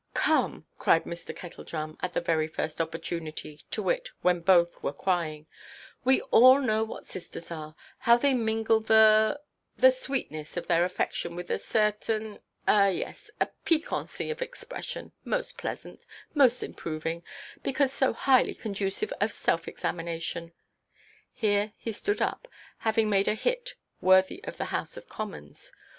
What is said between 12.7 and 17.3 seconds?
yes—a piquancy of expression, most pleasant, most improving,